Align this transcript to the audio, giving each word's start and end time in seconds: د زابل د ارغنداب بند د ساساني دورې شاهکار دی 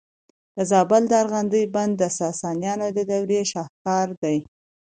د 0.55 0.57
زابل 0.71 1.03
د 1.07 1.13
ارغنداب 1.21 1.67
بند 1.75 1.93
د 2.01 2.03
ساساني 2.17 2.71
دورې 3.11 3.41
شاهکار 3.51 4.07
دی 4.21 4.37